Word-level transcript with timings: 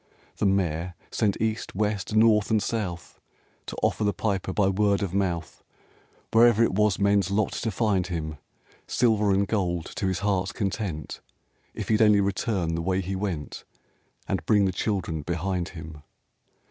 The 0.37 0.47
Mayor 0.47 0.95
sent 1.11 1.39
East, 1.39 1.75
West, 1.75 2.15
North 2.15 2.49
and 2.49 2.59
South, 2.59 3.19
To 3.67 3.75
offer 3.83 4.03
the 4.03 4.15
Piper, 4.15 4.51
by 4.51 4.67
word 4.67 5.03
of 5.03 5.13
mouth, 5.13 5.63
Wherever 6.33 6.63
it 6.63 6.73
was 6.73 6.97
men's 6.97 7.29
lot 7.29 7.51
to 7.51 7.69
find 7.69 8.07
him, 8.07 8.39
Silver 8.87 9.29
and 9.31 9.47
gold 9.47 9.85
to 9.97 10.07
his 10.07 10.21
heart's 10.25 10.53
content, 10.53 11.21
If 11.75 11.89
he'd 11.89 12.01
only 12.01 12.19
return 12.19 12.73
the 12.73 12.81
way 12.81 13.01
he 13.01 13.15
went, 13.15 13.63
And 14.27 14.43
bring 14.47 14.65
the 14.65 14.71
children 14.71 15.21
behind 15.21 15.69
him. 15.77 16.01